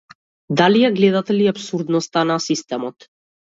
Дали 0.61 0.81
ја 0.83 0.91
гледате 0.95 1.37
ли 1.37 1.45
апсурдноста 1.53 2.27
на 2.33 2.41
системот? 2.49 3.09